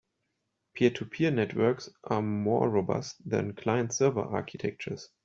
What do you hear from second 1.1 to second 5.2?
networks are more robust than client-server architectures.